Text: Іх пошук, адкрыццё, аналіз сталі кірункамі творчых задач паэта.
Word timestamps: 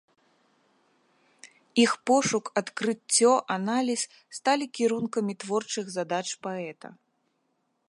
Іх 1.83 1.91
пошук, 2.11 2.45
адкрыццё, 2.61 3.31
аналіз 3.57 4.01
сталі 4.39 4.65
кірункамі 4.79 5.33
творчых 5.45 5.85
задач 5.97 6.27
паэта. 6.47 6.87